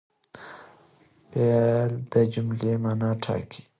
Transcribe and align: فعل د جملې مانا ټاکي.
فعل 1.31 1.91
د 2.11 2.13
جملې 2.33 2.73
مانا 2.83 3.09
ټاکي. 3.23 3.61